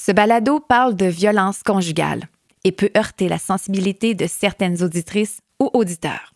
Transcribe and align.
Ce 0.00 0.12
balado 0.12 0.60
parle 0.60 0.94
de 0.94 1.06
violence 1.06 1.64
conjugale 1.64 2.28
et 2.62 2.70
peut 2.70 2.90
heurter 2.96 3.28
la 3.28 3.38
sensibilité 3.38 4.14
de 4.14 4.28
certaines 4.28 4.80
auditrices 4.84 5.40
ou 5.60 5.70
auditeurs. 5.74 6.32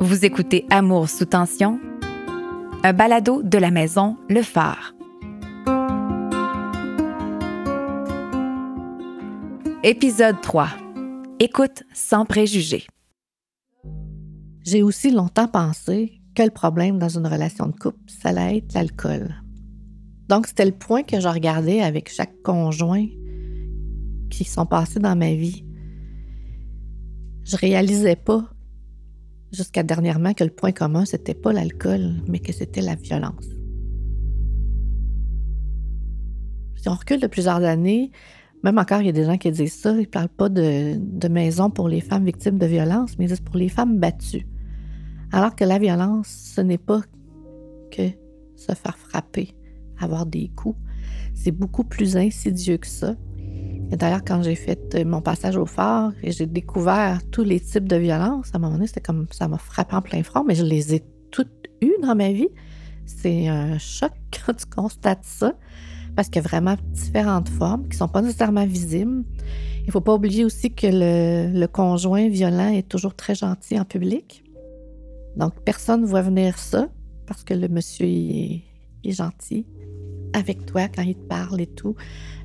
Vous 0.00 0.24
écoutez 0.26 0.66
Amour 0.68 1.08
sous 1.08 1.24
tension, 1.24 1.80
un 2.84 2.92
balado 2.92 3.42
de 3.42 3.56
la 3.56 3.70
maison 3.70 4.18
Le 4.28 4.42
Phare. 4.42 4.94
Épisode 9.82 10.42
3. 10.42 10.68
Écoute 11.38 11.84
sans 11.94 12.26
préjugés. 12.26 12.86
J'ai 14.62 14.82
aussi 14.82 15.10
longtemps 15.10 15.48
pensé 15.48 16.20
que 16.34 16.42
le 16.42 16.50
problème 16.50 16.98
dans 16.98 17.08
une 17.08 17.26
relation 17.26 17.66
de 17.66 17.72
couple, 17.72 17.98
ça 18.08 18.28
allait 18.28 18.58
être 18.58 18.74
l'alcool. 18.74 19.34
Donc, 20.30 20.46
c'était 20.46 20.64
le 20.64 20.70
point 20.70 21.02
que 21.02 21.18
je 21.18 21.26
regardais 21.26 21.80
avec 21.80 22.08
chaque 22.08 22.40
conjoint 22.44 23.04
qui 24.30 24.44
sont 24.44 24.64
passés 24.64 25.00
dans 25.00 25.16
ma 25.16 25.34
vie. 25.34 25.64
Je 27.42 27.56
réalisais 27.56 28.14
pas, 28.14 28.48
jusqu'à 29.52 29.82
dernièrement, 29.82 30.32
que 30.32 30.44
le 30.44 30.50
point 30.50 30.70
commun, 30.70 31.04
c'était 31.04 31.34
pas 31.34 31.52
l'alcool, 31.52 32.22
mais 32.28 32.38
que 32.38 32.52
c'était 32.52 32.80
la 32.80 32.94
violence. 32.94 33.44
Si 36.76 36.88
on 36.88 36.94
recule 36.94 37.18
de 37.18 37.26
plusieurs 37.26 37.64
années, 37.64 38.12
même 38.62 38.78
encore, 38.78 39.00
il 39.00 39.06
y 39.06 39.10
a 39.10 39.12
des 39.12 39.24
gens 39.24 39.36
qui 39.36 39.50
disent 39.50 39.80
ça. 39.80 39.98
Ils 39.98 40.08
parlent 40.08 40.28
pas 40.28 40.48
de, 40.48 40.94
de, 40.96 41.26
maison 41.26 41.70
pour 41.70 41.88
les 41.88 42.00
femmes 42.00 42.24
victimes 42.24 42.56
de 42.56 42.66
violence, 42.66 43.18
mais 43.18 43.24
ils 43.24 43.30
disent 43.30 43.40
pour 43.40 43.56
les 43.56 43.68
femmes 43.68 43.98
battues. 43.98 44.46
Alors 45.32 45.56
que 45.56 45.64
la 45.64 45.80
violence, 45.80 46.28
ce 46.54 46.60
n'est 46.60 46.78
pas 46.78 47.00
que 47.90 48.10
se 48.54 48.72
faire 48.76 48.96
frapper 48.96 49.56
avoir 50.00 50.26
des 50.26 50.50
coups. 50.56 50.78
C'est 51.34 51.52
beaucoup 51.52 51.84
plus 51.84 52.16
insidieux 52.16 52.76
que 52.76 52.86
ça. 52.86 53.14
Et 53.92 53.96
d'ailleurs, 53.96 54.24
quand 54.24 54.42
j'ai 54.42 54.54
fait 54.54 54.94
euh, 54.94 55.04
mon 55.04 55.20
passage 55.20 55.56
au 55.56 55.66
phare 55.66 56.12
et 56.22 56.30
j'ai 56.30 56.46
découvert 56.46 57.20
tous 57.30 57.42
les 57.42 57.58
types 57.58 57.88
de 57.88 57.96
violences, 57.96 58.50
à 58.52 58.56
un 58.56 58.60
moment 58.60 58.74
donné, 58.74 58.86
c'était 58.86 59.00
comme 59.00 59.26
ça 59.32 59.48
m'a 59.48 59.58
frappé 59.58 59.96
en 59.96 60.02
plein 60.02 60.22
front, 60.22 60.44
mais 60.44 60.54
je 60.54 60.64
les 60.64 60.94
ai 60.94 61.04
toutes 61.30 61.66
eues 61.80 61.94
dans 62.02 62.14
ma 62.14 62.30
vie. 62.30 62.48
C'est 63.06 63.48
un 63.48 63.78
choc 63.78 64.12
quand 64.46 64.54
tu 64.54 64.66
constates 64.66 65.24
ça, 65.24 65.54
parce 66.14 66.28
qu'il 66.28 66.40
y 66.40 66.44
a 66.44 66.48
vraiment 66.48 66.76
différentes 66.92 67.48
formes 67.48 67.82
qui 67.82 67.90
ne 67.90 67.96
sont 67.96 68.08
pas 68.08 68.22
nécessairement 68.22 68.66
visibles. 68.66 69.24
Il 69.80 69.86
ne 69.86 69.92
faut 69.92 70.00
pas 70.00 70.14
oublier 70.14 70.44
aussi 70.44 70.72
que 70.72 70.86
le, 70.88 71.66
conjoint 71.66 72.28
violent 72.28 72.68
est 72.68 72.88
toujours 72.88 73.14
très 73.14 73.34
gentil 73.34 73.80
en 73.80 73.84
public. 73.84 74.44
Donc, 75.36 75.54
personne 75.64 76.02
ne 76.02 76.06
voit 76.06 76.22
venir 76.22 76.58
ça 76.58 76.88
parce 77.26 77.42
que 77.42 77.54
le 77.54 77.68
monsieur 77.68 78.06
est 78.06 78.62
gentil 79.04 79.66
avec 80.32 80.66
toi 80.66 80.88
quand 80.88 81.02
il 81.02 81.14
te 81.14 81.26
parle 81.26 81.60
et 81.60 81.66
tout. 81.66 81.94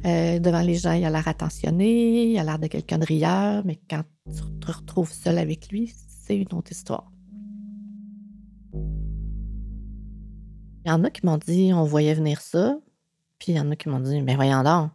Euh, 0.05 0.39
devant 0.39 0.61
les 0.61 0.75
gens, 0.75 0.93
il 0.93 1.05
a 1.05 1.09
l'air 1.09 1.27
attentionné, 1.27 2.31
il 2.31 2.37
a 2.39 2.43
l'air 2.43 2.59
de 2.59 2.67
quelqu'un 2.67 2.97
de 2.97 3.05
rieur, 3.05 3.63
mais 3.65 3.79
quand 3.89 4.03
tu 4.27 4.41
te 4.59 4.71
retrouves 4.71 5.11
seul 5.11 5.37
avec 5.37 5.69
lui, 5.69 5.93
c'est 6.07 6.37
une 6.37 6.53
autre 6.53 6.71
histoire. 6.71 7.11
Il 10.85 10.89
y 10.89 10.91
en 10.91 11.03
a 11.03 11.09
qui 11.09 11.25
m'ont 11.25 11.37
dit 11.37 11.71
on 11.73 11.83
voyait 11.83 12.13
venir 12.13 12.41
ça, 12.41 12.77
puis 13.39 13.53
il 13.53 13.55
y 13.55 13.59
en 13.59 13.71
a 13.71 13.75
qui 13.75 13.89
m'ont 13.89 13.99
dit 13.99 14.21
mais 14.21 14.35
voyons 14.35 14.63
donc, 14.63 14.91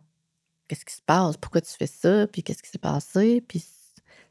qu'est-ce 0.68 0.84
qui 0.84 0.94
se 0.94 1.02
passe, 1.02 1.36
pourquoi 1.36 1.60
tu 1.60 1.72
fais 1.72 1.88
ça, 1.88 2.26
puis 2.28 2.42
qu'est-ce 2.42 2.62
qui 2.62 2.70
s'est 2.70 2.78
passé, 2.78 3.40
puis 3.40 3.64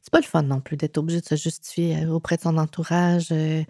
c'est 0.02 0.12
pas 0.12 0.20
le 0.20 0.26
fun 0.26 0.44
non 0.44 0.62
plus 0.62 0.78
d'être 0.78 0.98
obligé 0.98 1.20
de 1.20 1.26
se 1.26 1.36
justifier 1.36 2.04
euh, 2.04 2.12
auprès 2.12 2.38
de 2.38 2.42
son 2.42 2.58
entourage. 2.58 3.28
Euh, 3.32 3.64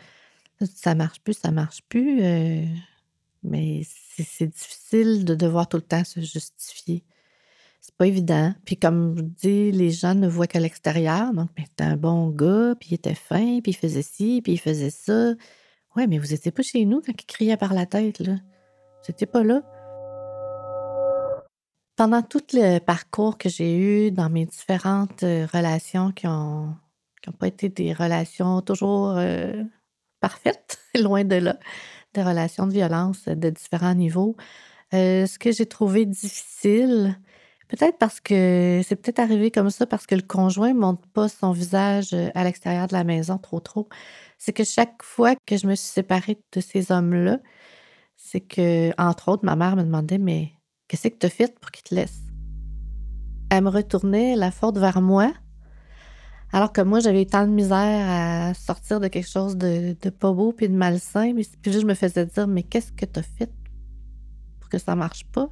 ça 0.76 0.94
marche 0.94 1.22
plus, 1.22 1.34
ça 1.34 1.50
marche 1.50 1.82
plus. 1.90 2.22
Mais 3.44 3.82
c'est 4.24 4.48
difficile 4.48 5.26
de 5.26 5.36
devoir 5.36 5.68
tout 5.68 5.78
le 5.78 5.84
temps 5.84 6.04
se 6.04 6.20
justifier. 6.20 7.04
C'est 7.82 7.96
pas 7.96 8.08
évident. 8.08 8.54
Puis 8.66 8.78
comme 8.78 9.18
je 9.18 9.24
dis, 9.24 9.72
les 9.72 9.92
gens 9.92 10.16
ne 10.16 10.28
voient 10.28 10.48
qu'à 10.48 10.60
l'extérieur. 10.60 11.34
Donc, 11.34 11.50
mais 11.58 11.66
un 11.80 11.96
bon 11.96 12.30
gars, 12.30 12.76
puis 12.80 12.90
il 12.92 12.94
était 12.96 13.16
fin, 13.16 13.62
puis 13.62 13.72
il 13.72 13.78
faisait 13.78 14.02
ci, 14.02 14.42
puis 14.44 14.54
il 14.54 14.60
faisait 14.60 14.90
ça. 14.90 15.34
Ouais, 15.96 16.08
mais 16.08 16.18
vous 16.20 16.28
n'étiez 16.28 16.52
pas 16.52 16.62
chez 16.62 16.86
nous 16.86 17.02
quand 17.02 17.14
il 17.20 17.26
criait 17.26 17.58
par 17.58 17.74
la 17.74 17.86
tête, 17.86 18.20
là. 18.20 18.34
Vous 18.34 19.12
n'étiez 19.12 19.28
pas 19.28 19.44
là. 19.44 19.62
Pendant 21.96 22.22
tout 22.22 22.44
le 22.54 22.80
parcours 22.80 23.38
que 23.38 23.50
j'ai 23.50 23.78
eu 23.78 24.12
dans 24.12 24.30
mes 24.30 24.46
différentes 24.46 25.24
euh, 25.24 25.46
relations 25.52 26.12
qui 26.12 26.28
ont, 26.28 26.76
qui 27.22 27.32
pas 27.32 27.48
été 27.48 27.70
des 27.70 27.94
relations 27.94 28.62
toujours 28.62 29.18
euh, 29.18 29.64
parfaites, 30.20 30.80
loin 30.96 31.24
de 31.24 31.36
là, 31.36 31.60
des 32.14 32.24
relations 32.24 32.68
de 32.68 32.74
violence 32.74 33.26
de 33.26 33.50
différents 33.50 33.94
niveaux. 33.94 34.36
Euh, 34.94 35.26
ce 35.26 35.38
que 35.38 35.52
j'ai 35.52 35.66
trouvé 35.66 36.06
difficile, 36.06 37.20
peut-être 37.68 37.98
parce 37.98 38.20
que 38.20 38.82
c'est 38.86 38.96
peut-être 38.96 39.20
arrivé 39.20 39.52
comme 39.52 39.70
ça 39.70 39.86
parce 39.86 40.08
que 40.08 40.16
le 40.16 40.22
conjoint 40.22 40.74
ne 40.74 40.80
montre 40.80 41.08
pas 41.10 41.30
son 41.30 41.52
visage 41.52 42.14
euh, 42.14 42.30
à 42.36 42.44
l'extérieur 42.44 42.88
de 42.88 42.94
la 42.94 43.04
maison 43.04 43.38
trop 43.38 43.60
trop. 43.60 43.88
C'est 44.38 44.54
que 44.54 44.64
chaque 44.64 45.04
fois 45.04 45.36
que 45.46 45.58
je 45.58 45.68
me 45.68 45.76
suis 45.76 45.90
séparée 45.90 46.40
de 46.54 46.62
ces 46.62 46.92
hommes-là, 46.92 47.40
c'est 48.16 48.42
que, 48.42 48.92
entre 49.02 49.30
autres, 49.30 49.46
ma 49.46 49.56
mère 49.56 49.76
me 49.76 49.84
demandait 49.84 50.18
Mais 50.18 50.54
qu'est-ce 50.88 51.08
que 51.10 51.18
tu 51.18 51.26
as 51.26 51.30
fait 51.30 51.60
pour 51.60 51.72
qu'ils 51.72 51.84
te 51.84 51.96
laissent? 51.96 52.24
Elle 53.52 53.64
me 53.64 53.70
retournait 53.70 54.36
la 54.36 54.52
faute 54.52 54.78
vers 54.78 55.02
moi 55.02 55.34
alors 56.52 56.74
que 56.74 56.82
moi, 56.82 57.00
j'avais 57.00 57.26
tant 57.26 57.46
de 57.46 57.52
misère 57.52 57.78
à 58.10 58.54
sortir 58.56 59.00
de 59.00 59.08
quelque 59.08 59.30
chose 59.30 59.56
de, 59.56 59.94
pas 60.10 60.32
beau 60.32 60.52
puis 60.52 60.68
de 60.68 60.76
malsain. 60.76 61.34
Puis 61.62 61.72
là, 61.72 61.80
je 61.80 61.86
me 61.86 61.94
faisais 61.94 62.26
dire, 62.26 62.48
mais 62.48 62.64
qu'est-ce 62.64 62.92
que 62.92 63.06
tu 63.06 63.20
as 63.20 63.24
fait 63.24 63.52
pour 64.60 64.70
que 64.70 64.80
ça 64.80 64.96
marche 64.96 65.26
pas? 65.26 65.50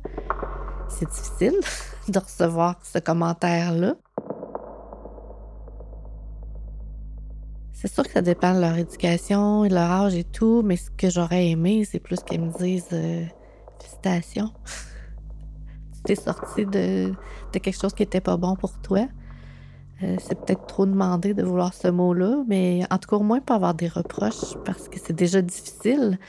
C'est 0.89 1.07
difficile 1.07 1.59
de 2.09 2.17
recevoir 2.17 2.79
ce 2.83 2.97
commentaire-là. 2.97 3.95
C'est 7.73 7.93
sûr 7.93 8.03
que 8.03 8.11
ça 8.11 8.23
dépend 8.23 8.55
de 8.55 8.61
leur 8.61 8.75
éducation 8.75 9.65
et 9.65 9.69
de 9.69 9.75
leur 9.75 9.91
âge 9.91 10.15
et 10.15 10.23
tout, 10.23 10.63
mais 10.65 10.77
ce 10.77 10.89
que 10.89 11.11
j'aurais 11.11 11.49
aimé, 11.49 11.85
c'est 11.85 11.99
plus 11.99 12.19
qu'elles 12.21 12.41
me 12.41 12.57
disent 12.57 12.87
euh, 12.91 13.23
félicitations. 13.79 14.51
tu 15.93 16.01
t'es 16.03 16.15
sorti 16.15 16.65
de, 16.65 17.13
de 17.53 17.59
quelque 17.59 17.79
chose 17.79 17.93
qui 17.93 18.01
n'était 18.01 18.19
pas 18.19 18.35
bon 18.35 18.55
pour 18.55 18.79
toi. 18.81 19.07
Euh, 20.03 20.15
c'est 20.19 20.39
peut-être 20.39 20.67
trop 20.67 20.85
demandé 20.85 21.33
de 21.33 21.43
vouloir 21.43 21.73
ce 21.73 21.87
mot-là, 21.87 22.43
mais 22.47 22.83
en 22.91 22.97
tout 22.97 23.09
cas, 23.09 23.15
au 23.15 23.23
moins 23.23 23.39
pas 23.39 23.55
avoir 23.55 23.73
des 23.73 23.87
reproches 23.87 24.55
parce 24.63 24.89
que 24.89 24.99
c'est 24.99 25.15
déjà 25.15 25.41
difficile. 25.41 26.19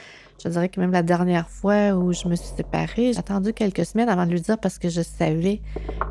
Je 0.43 0.49
dirais 0.49 0.69
que 0.69 0.81
même 0.81 0.93
la 0.93 1.03
dernière 1.03 1.49
fois 1.49 1.93
où 1.93 2.13
je 2.13 2.29
me 2.29 2.37
suis 2.37 2.57
séparée, 2.57 3.13
j'ai 3.13 3.19
attendu 3.19 3.53
quelques 3.53 3.85
semaines 3.85 4.09
avant 4.09 4.25
de 4.25 4.31
lui 4.31 4.41
dire 4.41 4.59
parce 4.59 4.79
que 4.79 4.89
je 4.89 5.03
savais 5.03 5.61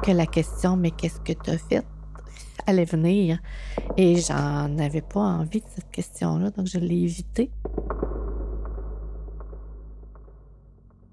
que 0.04 0.12
la 0.12 0.26
question 0.26 0.76
Mais 0.76 0.92
qu'est-ce 0.92 1.20
que 1.22 1.34
tu 1.34 1.50
as 1.50 1.58
fait 1.58 1.84
allait 2.68 2.86
venir. 2.86 3.40
Et 3.96 4.18
j'en 4.18 4.78
avais 4.78 5.02
pas 5.02 5.22
envie 5.22 5.62
de 5.62 5.66
cette 5.74 5.90
question-là, 5.90 6.52
donc 6.52 6.68
je 6.68 6.78
l'ai 6.78 7.04
évitée. 7.04 7.50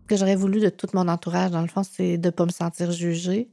Ce 0.03 0.07
que 0.09 0.17
j'aurais 0.17 0.37
voulu 0.37 0.61
de 0.61 0.69
tout 0.69 0.89
mon 0.93 1.09
entourage, 1.09 1.53
dans 1.53 1.63
le 1.63 1.69
fond, 1.69 1.83
c'est 1.83 2.19
de 2.19 2.27
ne 2.27 2.31
pas 2.31 2.45
me 2.45 2.51
sentir 2.51 2.91
jugée, 2.91 3.49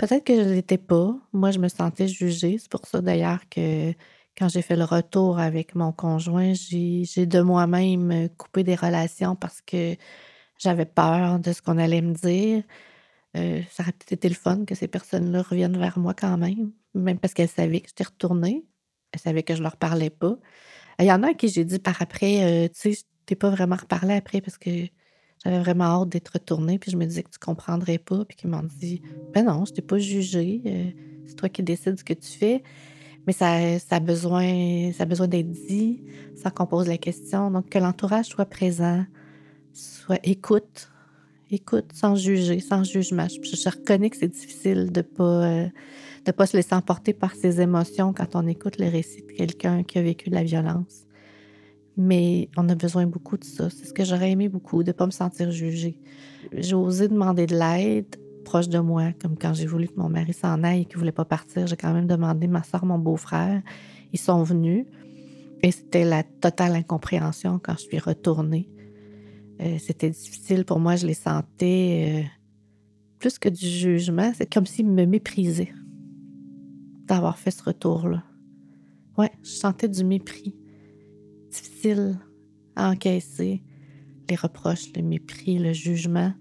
Peut-être 0.00 0.24
que 0.24 0.34
je 0.34 0.40
ne 0.48 0.54
l'étais 0.54 0.78
pas. 0.78 1.14
Moi, 1.34 1.50
je 1.50 1.58
me 1.58 1.68
sentais 1.68 2.08
jugée. 2.08 2.56
C'est 2.56 2.70
pour 2.70 2.86
ça 2.86 3.02
d'ailleurs 3.02 3.46
que 3.50 3.92
quand 4.38 4.48
j'ai 4.48 4.62
fait 4.62 4.76
le 4.76 4.84
retour 4.84 5.38
avec 5.38 5.74
mon 5.74 5.92
conjoint, 5.92 6.54
j'ai 6.54 7.26
de 7.26 7.40
moi-même 7.42 8.30
coupé 8.38 8.64
des 8.64 8.76
relations 8.76 9.36
parce 9.36 9.60
que 9.60 9.96
j'avais 10.58 10.86
peur 10.86 11.38
de 11.38 11.52
ce 11.52 11.60
qu'on 11.60 11.76
allait 11.76 12.00
me 12.00 12.14
dire. 12.14 12.62
Euh, 13.36 13.62
ça 13.70 13.82
aurait 13.82 13.92
peut-être 13.92 14.12
été 14.12 14.28
le 14.30 14.34
fun 14.34 14.64
que 14.64 14.74
ces 14.74 14.88
personnes-là 14.88 15.42
reviennent 15.42 15.78
vers 15.78 15.98
moi 15.98 16.14
quand 16.14 16.38
même, 16.38 16.72
même 16.94 17.18
parce 17.18 17.34
qu'elles 17.34 17.50
savaient 17.50 17.80
que 17.82 17.88
j'étais 17.88 18.04
retournée. 18.04 18.64
Elles 19.12 19.20
savaient 19.20 19.42
que 19.42 19.54
je 19.54 19.62
leur 19.62 19.76
parlais 19.76 20.10
pas. 20.10 20.38
Il 20.98 21.06
y 21.06 21.12
en 21.12 21.22
a 21.24 21.34
qui 21.34 21.48
j'ai 21.48 21.66
dit 21.66 21.78
par 21.78 22.00
après, 22.02 22.66
euh, 22.66 22.68
tu 22.68 22.94
sais, 22.94 23.04
t'es 23.26 23.36
pas 23.36 23.50
vraiment 23.50 23.76
reparlé 23.76 24.14
après 24.14 24.40
parce 24.40 24.56
que 24.58 24.70
j'avais 25.44 25.60
vraiment 25.60 25.84
hâte 25.84 26.10
d'être 26.10 26.28
retournée, 26.28 26.78
puis 26.78 26.90
je 26.90 26.96
me 26.96 27.06
disais 27.06 27.22
que 27.22 27.30
tu 27.30 27.38
comprendrais 27.38 27.98
pas, 27.98 28.24
puis 28.24 28.36
qu'ils 28.36 28.50
m'ont 28.50 28.62
dit 28.62 29.02
Ben 29.32 29.46
non, 29.46 29.64
je 29.64 29.72
t'ai 29.72 29.82
pas 29.82 29.98
jugé, 29.98 30.60
euh, 30.66 30.90
c'est 31.26 31.34
toi 31.34 31.48
qui 31.48 31.62
décides 31.62 31.98
ce 31.98 32.04
que 32.04 32.14
tu 32.14 32.28
fais. 32.28 32.62
Mais 33.26 33.32
ça, 33.32 33.56
a 33.90 34.00
besoin, 34.00 34.90
besoin 35.06 35.28
d'être 35.28 35.50
dit, 35.50 36.02
ça 36.36 36.50
qu'on 36.50 36.66
pose 36.66 36.88
la 36.88 36.98
question. 36.98 37.50
Donc, 37.50 37.68
que 37.68 37.78
l'entourage 37.78 38.26
soit 38.26 38.46
présent, 38.46 39.04
soit 39.72 40.18
écoute, 40.24 40.90
écoute 41.50 41.92
sans 41.92 42.16
juger, 42.16 42.60
sans 42.60 42.82
jugement. 42.82 43.28
Je, 43.28 43.68
reconnais 43.68 44.10
que 44.10 44.16
c'est 44.16 44.28
difficile 44.28 44.90
de 44.90 45.02
pas, 45.02 45.44
euh, 45.44 45.68
pas 46.36 46.46
se 46.46 46.56
laisser 46.56 46.74
emporter 46.74 47.12
par 47.12 47.34
ses 47.34 47.60
émotions 47.60 48.12
quand 48.12 48.36
on 48.36 48.46
écoute 48.46 48.78
le 48.78 48.88
récit 48.88 49.22
de 49.22 49.32
quelqu'un 49.32 49.82
qui 49.82 49.98
a 49.98 50.02
vécu 50.02 50.30
de 50.30 50.34
la 50.34 50.44
violence. 50.44 51.06
Mais 51.96 52.48
on 52.56 52.68
a 52.68 52.74
besoin 52.74 53.06
beaucoup 53.06 53.36
de 53.36 53.44
ça. 53.44 53.68
C'est 53.70 53.86
ce 53.86 53.92
que 53.92 54.04
j'aurais 54.04 54.30
aimé 54.30 54.48
beaucoup, 54.48 54.82
de 54.82 54.88
ne 54.88 54.92
pas 54.92 55.06
me 55.06 55.10
sentir 55.10 55.50
jugée. 55.50 55.98
J'ai 56.52 56.74
osé 56.74 57.08
demander 57.08 57.46
de 57.46 57.56
l'aide 57.56 58.16
proche 58.44 58.68
de 58.68 58.78
moi, 58.78 59.12
comme 59.20 59.36
quand 59.36 59.54
j'ai 59.54 59.66
voulu 59.66 59.86
que 59.88 59.96
mon 59.96 60.08
mari 60.08 60.32
s'en 60.32 60.62
aille 60.64 60.82
et 60.82 60.84
qu'il 60.84 60.96
ne 60.96 61.00
voulait 61.00 61.12
pas 61.12 61.24
partir. 61.24 61.66
J'ai 61.66 61.76
quand 61.76 61.92
même 61.92 62.06
demandé 62.06 62.46
ma 62.46 62.62
soeur, 62.62 62.84
mon 62.84 62.98
beau-frère. 62.98 63.62
Ils 64.12 64.18
sont 64.18 64.42
venus. 64.42 64.86
Et 65.62 65.70
c'était 65.70 66.04
la 66.04 66.22
totale 66.22 66.74
incompréhension 66.74 67.60
quand 67.62 67.74
je 67.74 67.84
suis 67.84 67.98
retournée. 67.98 68.68
Euh, 69.60 69.76
c'était 69.78 70.10
difficile 70.10 70.64
pour 70.64 70.80
moi, 70.80 70.96
je 70.96 71.06
les 71.06 71.14
sentais 71.14 72.24
euh, 72.24 72.28
plus 73.18 73.38
que 73.38 73.48
du 73.48 73.66
jugement. 73.66 74.32
C'est 74.34 74.50
comme 74.50 74.66
s'ils 74.66 74.88
me 74.88 75.04
méprisaient 75.04 75.72
d'avoir 77.06 77.38
fait 77.38 77.50
ce 77.50 77.62
retour-là. 77.62 78.24
Ouais, 79.18 79.30
je 79.42 79.50
sentais 79.50 79.88
du 79.88 80.02
mépris. 80.02 80.54
Difficile 81.50 82.18
à 82.76 82.90
encaisser. 82.90 83.62
Les 84.28 84.36
reproches, 84.36 84.92
le 84.94 85.02
mépris, 85.02 85.58
le 85.58 85.72
jugement. 85.72 86.32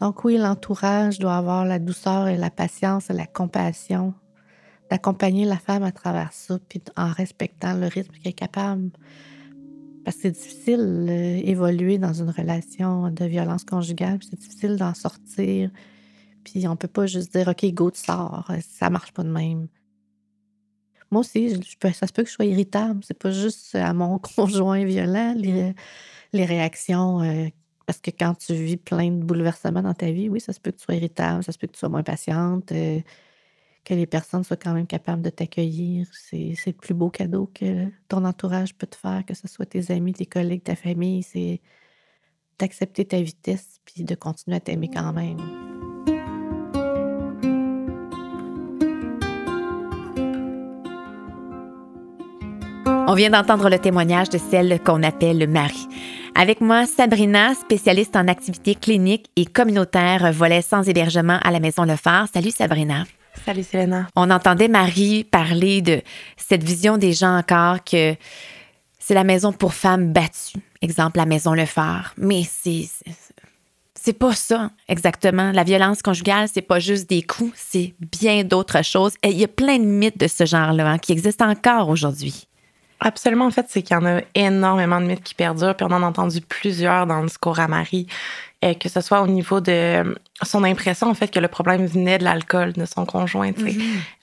Donc 0.00 0.24
oui, 0.24 0.38
l'entourage 0.38 1.18
doit 1.18 1.36
avoir 1.36 1.64
la 1.64 1.78
douceur 1.78 2.28
et 2.28 2.36
la 2.36 2.50
patience 2.50 3.10
et 3.10 3.12
la 3.12 3.26
compassion 3.26 4.14
d'accompagner 4.92 5.46
la 5.46 5.56
femme 5.56 5.84
à 5.84 5.92
travers 5.92 6.34
ça, 6.34 6.58
puis 6.68 6.82
en 6.98 7.10
respectant 7.10 7.72
le 7.74 7.86
rythme 7.86 8.12
qu'elle 8.16 8.30
est 8.30 8.34
capable. 8.34 8.90
Parce 10.04 10.16
que 10.16 10.22
c'est 10.24 10.32
difficile 10.32 11.06
d'évoluer 11.06 11.96
dans 11.96 12.12
une 12.12 12.28
relation 12.28 13.10
de 13.10 13.24
violence 13.24 13.64
conjugale, 13.64 14.18
c'est 14.22 14.38
difficile 14.38 14.76
d'en 14.76 14.92
sortir. 14.92 15.70
Puis 16.44 16.68
on 16.68 16.76
peut 16.76 16.88
pas 16.88 17.06
juste 17.06 17.32
dire 17.34 17.48
OK, 17.48 17.64
go, 17.72 17.90
tu 17.90 18.00
sors. 18.00 18.50
Ça 18.60 18.90
marche 18.90 19.12
pas 19.12 19.22
de 19.22 19.30
même. 19.30 19.68
Moi 21.12 21.20
aussi, 21.20 21.50
ça 21.92 22.06
se 22.06 22.12
peut 22.12 22.22
que 22.22 22.28
je 22.28 22.34
sois 22.34 22.46
irritable. 22.46 23.04
C'est 23.04 23.18
pas 23.18 23.30
juste 23.30 23.74
à 23.74 23.92
mon 23.92 24.18
conjoint 24.36 24.82
violent, 24.84 25.34
les, 25.36 25.74
les 26.32 26.44
réactions. 26.46 27.20
Euh, 27.20 27.48
parce 27.86 28.00
que 28.00 28.10
quand 28.10 28.34
tu 28.34 28.54
vis 28.54 28.78
plein 28.78 29.10
de 29.10 29.22
bouleversements 29.22 29.82
dans 29.82 29.92
ta 29.92 30.10
vie, 30.10 30.30
oui, 30.30 30.40
ça 30.40 30.54
se 30.54 30.60
peut 30.60 30.70
que 30.70 30.78
tu 30.78 30.84
sois 30.84 30.94
irritable, 30.94 31.44
ça 31.44 31.52
se 31.52 31.58
peut 31.58 31.66
que 31.66 31.72
tu 31.72 31.80
sois 31.80 31.90
moins 31.90 32.02
patiente. 32.02 32.72
Euh, 32.72 33.00
que 33.84 33.94
les 33.94 34.06
personnes 34.06 34.44
soient 34.44 34.56
quand 34.56 34.74
même 34.74 34.86
capables 34.86 35.22
de 35.22 35.30
t'accueillir. 35.30 36.06
C'est, 36.12 36.54
le 36.66 36.72
plus 36.72 36.94
beau 36.94 37.10
cadeau 37.10 37.50
que 37.52 37.88
ton 38.08 38.24
entourage 38.24 38.74
peut 38.74 38.86
te 38.86 38.96
faire, 38.96 39.24
que 39.26 39.34
ce 39.34 39.48
soit 39.48 39.66
tes 39.66 39.90
amis, 39.92 40.14
tes 40.14 40.26
collègues, 40.26 40.62
ta 40.62 40.76
famille. 40.76 41.22
C'est 41.22 41.60
d'accepter 42.58 43.04
ta 43.04 43.20
vitesse 43.20 43.80
puis 43.84 44.04
de 44.04 44.14
continuer 44.14 44.56
à 44.56 44.60
t'aimer 44.60 44.88
quand 44.88 45.12
même. 45.12 45.71
On 53.08 53.14
vient 53.14 53.30
d'entendre 53.30 53.68
le 53.68 53.78
témoignage 53.78 54.30
de 54.30 54.38
celle 54.38 54.80
qu'on 54.80 55.02
appelle 55.02 55.48
Marie. 55.48 55.88
Avec 56.34 56.60
moi, 56.60 56.86
Sabrina, 56.86 57.54
spécialiste 57.54 58.14
en 58.14 58.28
activités 58.28 58.74
cliniques 58.74 59.28
et 59.36 59.44
communautaires, 59.44 60.32
volet 60.32 60.62
sans 60.62 60.88
hébergement 60.88 61.38
à 61.42 61.50
la 61.50 61.58
Maison 61.58 61.84
Le 61.84 61.96
Phare. 61.96 62.28
Salut 62.32 62.52
Sabrina. 62.52 63.04
Salut 63.44 63.64
Selena. 63.64 64.06
On 64.14 64.30
entendait 64.30 64.68
Marie 64.68 65.24
parler 65.24 65.82
de 65.82 66.00
cette 66.36 66.62
vision 66.62 66.96
des 66.96 67.12
gens 67.12 67.36
encore 67.36 67.82
que 67.84 68.14
c'est 68.98 69.14
la 69.14 69.24
maison 69.24 69.52
pour 69.52 69.74
femmes 69.74 70.12
battues. 70.12 70.60
Exemple, 70.80 71.18
la 71.18 71.26
maison 71.26 71.54
Le 71.54 71.66
Phare. 71.66 72.14
Mais 72.16 72.44
c'est. 72.44 72.88
C'est 73.94 74.12
pas 74.12 74.34
ça 74.34 74.70
exactement. 74.88 75.52
La 75.52 75.64
violence 75.64 76.02
conjugale, 76.02 76.48
c'est 76.52 76.62
pas 76.62 76.80
juste 76.80 77.08
des 77.08 77.22
coups, 77.22 77.52
c'est 77.56 77.94
bien 78.00 78.42
d'autres 78.42 78.82
choses. 78.82 79.14
Et 79.22 79.28
il 79.28 79.38
y 79.38 79.44
a 79.44 79.48
plein 79.48 79.78
de 79.78 79.84
mythes 79.84 80.18
de 80.18 80.26
ce 80.26 80.44
genre-là 80.44 80.88
hein, 80.88 80.98
qui 80.98 81.12
existent 81.12 81.48
encore 81.48 81.88
aujourd'hui. 81.88 82.48
Absolument. 83.02 83.46
En 83.46 83.50
fait, 83.50 83.66
c'est 83.68 83.82
qu'il 83.82 83.94
y 83.96 83.98
en 83.98 84.06
a 84.06 84.20
énormément 84.34 85.00
de 85.00 85.06
mythes 85.06 85.22
qui 85.22 85.34
perdurent, 85.34 85.76
puis 85.76 85.86
on 85.88 85.92
en 85.92 86.02
a 86.02 86.06
entendu 86.06 86.40
plusieurs 86.40 87.06
dans 87.06 87.20
le 87.20 87.26
discours 87.26 87.58
à 87.58 87.68
Marie. 87.68 88.06
Euh, 88.64 88.74
que 88.74 88.88
ce 88.88 89.00
soit 89.00 89.22
au 89.22 89.26
niveau 89.26 89.60
de 89.60 89.72
euh, 89.72 90.14
son 90.42 90.62
impression, 90.62 91.10
en 91.10 91.14
fait, 91.14 91.28
que 91.28 91.40
le 91.40 91.48
problème 91.48 91.84
venait 91.84 92.18
de 92.18 92.24
l'alcool 92.24 92.72
de 92.74 92.84
son 92.84 93.04
conjoint, 93.04 93.50
mm-hmm. 93.50 93.80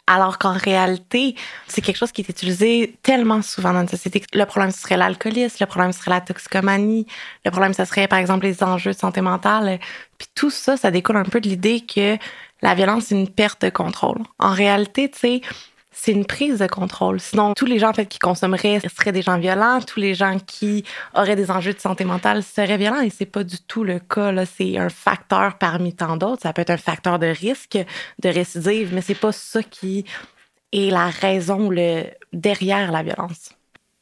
Alors 0.08 0.38
qu'en 0.38 0.54
réalité, 0.54 1.36
c'est 1.68 1.82
quelque 1.82 1.98
chose 1.98 2.14
qui 2.14 2.22
est 2.22 2.30
utilisé 2.30 2.96
tellement 3.04 3.42
souvent 3.42 3.74
dans 3.74 3.82
notre 3.82 3.92
société. 3.92 4.24
Le 4.34 4.46
problème, 4.46 4.72
ce 4.72 4.80
serait 4.80 4.98
l'alcoolisme, 4.98 5.58
le 5.60 5.66
problème, 5.66 5.92
ce 5.92 6.00
serait 6.00 6.12
la 6.12 6.22
toxicomanie, 6.22 7.06
le 7.46 7.52
problème, 7.52 7.74
ce 7.74 7.84
serait, 7.86 8.08
par 8.08 8.18
exemple, 8.18 8.46
les 8.46 8.64
enjeux 8.64 8.94
de 8.94 8.98
santé 8.98 9.22
mentale. 9.22 9.78
Puis 10.18 10.28
tout 10.34 10.50
ça, 10.50 10.78
ça 10.78 10.90
découle 10.90 11.18
un 11.18 11.24
peu 11.24 11.42
de 11.42 11.50
l'idée 11.50 11.82
que 11.82 12.18
la 12.62 12.76
violence, 12.76 13.06
c'est 13.08 13.16
une 13.16 13.30
perte 13.30 13.64
de 13.66 13.70
contrôle. 13.70 14.20
En 14.40 14.52
réalité, 14.52 15.12
tu 15.12 15.20
sais, 15.20 15.42
c'est 16.02 16.14
une 16.14 16.26
prise 16.26 16.60
de 16.60 16.68
contrôle. 16.68 17.20
Sinon, 17.20 17.54
tous 17.54 17.66
les 17.66 17.78
gens 17.78 17.90
en 17.90 17.94
fait, 17.94 18.06
qui 18.06 18.20
consommeraient 18.20 18.80
seraient 18.80 19.12
des 19.12 19.22
gens 19.22 19.38
violents, 19.38 19.82
tous 19.82 20.00
les 20.00 20.14
gens 20.14 20.38
qui 20.40 20.86
auraient 21.14 21.36
des 21.36 21.52
enjeux 21.52 21.74
de 21.74 21.80
santé 21.80 22.06
mentale 22.06 22.42
seraient 22.42 22.78
violents 22.78 23.02
et 23.02 23.10
c'est 23.10 23.26
pas 23.26 23.44
du 23.44 23.58
tout 23.60 23.84
le 23.84 24.00
cas. 24.00 24.46
C'est 24.46 24.78
un 24.78 24.88
facteur 24.88 25.58
parmi 25.58 25.94
tant 25.94 26.16
d'autres. 26.16 26.44
Ça 26.44 26.54
peut 26.54 26.62
être 26.62 26.70
un 26.70 26.78
facteur 26.78 27.20
de 27.20 27.28
risque 27.28 27.78
de 28.24 28.30
récidive, 28.30 28.94
mais 28.94 29.02
c'est 29.02 29.14
pas 29.14 29.34
ça 29.34 29.62
qui 29.62 30.06
est 30.72 30.90
la 30.90 31.08
raison 31.08 31.70
derrière 32.32 32.92
la 32.94 33.04
violence. 33.04 33.50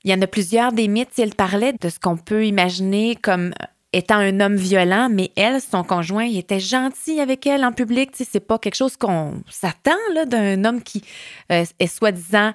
Il 0.03 0.11
y 0.11 0.13
en 0.13 0.21
a 0.21 0.27
plusieurs 0.27 0.73
des 0.73 0.87
mythes. 0.87 1.17
Elle 1.17 1.33
parlait 1.33 1.73
de 1.73 1.89
ce 1.89 1.99
qu'on 1.99 2.15
peut 2.15 2.45
imaginer 2.45 3.15
comme 3.15 3.53
étant 3.93 4.17
un 4.17 4.39
homme 4.39 4.55
violent, 4.55 5.09
mais 5.09 5.31
elle, 5.35 5.61
son 5.61 5.83
conjoint, 5.83 6.25
il 6.25 6.37
était 6.37 6.59
gentil 6.59 7.19
avec 7.19 7.47
elle 7.47 7.63
en 7.63 7.71
public. 7.71 8.11
Tu 8.11 8.23
sais, 8.23 8.29
c'est 8.33 8.39
pas 8.45 8.59
quelque 8.59 8.75
chose 8.75 8.97
qu'on 8.97 9.41
s'attend 9.49 9.95
d'un 10.27 10.65
homme 10.65 10.81
qui 10.81 11.03
euh, 11.51 11.63
est 11.79 11.87
soi-disant 11.87 12.53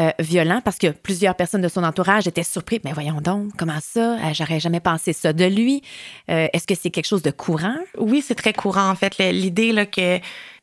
euh, 0.00 0.10
violent 0.18 0.62
parce 0.64 0.78
que 0.78 0.88
plusieurs 0.88 1.36
personnes 1.36 1.60
de 1.60 1.68
son 1.68 1.84
entourage 1.84 2.26
étaient 2.26 2.42
surpris. 2.42 2.80
Mais 2.84 2.92
voyons 2.92 3.20
donc, 3.20 3.52
comment 3.58 3.78
ça? 3.82 4.14
Euh, 4.14 4.32
j'aurais 4.32 4.58
jamais 4.58 4.80
pensé 4.80 5.12
ça 5.12 5.32
de 5.34 5.44
lui. 5.44 5.82
Est-ce 6.28 6.66
que 6.66 6.74
c'est 6.74 6.90
quelque 6.90 7.06
chose 7.06 7.22
de 7.22 7.30
courant? 7.30 7.76
Oui, 7.98 8.24
c'est 8.26 8.34
très 8.34 8.54
courant, 8.54 8.88
en 8.88 8.94
fait. 8.94 9.18
L'idée 9.18 9.86
que 9.86 10.18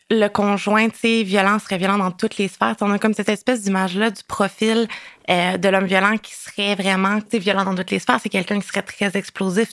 le 0.10 0.28
conjoint, 0.30 0.90
tu 0.90 0.98
sais, 0.98 1.24
violent 1.24 1.60
serait 1.60 1.78
violent 1.78 1.98
dans 2.00 2.12
toutes 2.12 2.38
les 2.38 2.48
sphères. 2.48 2.76
On 2.82 2.92
a 2.92 2.98
comme 2.98 3.14
cette 3.14 3.30
espèce 3.30 3.62
d'image-là 3.62 4.10
du 4.10 4.24
profil 4.24 4.88
de 5.28 5.70
l'homme 5.70 5.86
violent 5.86 6.18
qui 6.18 6.34
serait 6.34 6.76
vraiment, 6.76 7.20
tu 7.20 7.28
sais, 7.32 7.40
violent 7.40 7.66
dans 7.66 7.76
toutes 7.76 7.92
les 7.92 8.00
sphères. 8.00 8.20
C'est 8.24 8.30
quelqu'un 8.30 8.60
qui 8.60 8.68
serait 8.68 8.82
très 8.82 9.16
explosif, 9.18 9.70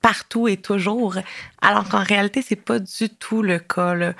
partout 0.00 0.48
et 0.48 0.56
toujours, 0.56 1.16
alors 1.62 1.88
qu'en 1.88 2.02
réalité, 2.02 2.42
c'est 2.42 2.56
pas 2.56 2.78
du 2.78 3.08
tout 3.10 3.42
le 3.42 3.58
cas. 3.58 4.14